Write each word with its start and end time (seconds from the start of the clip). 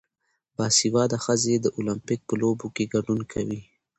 باسواده 0.55 1.17
ښځې 1.25 1.55
د 1.59 1.65
اولمپیک 1.77 2.19
په 2.29 2.33
لوبو 2.41 2.67
کې 2.75 2.91
ګډون 2.93 3.19
کوي. 3.33 3.61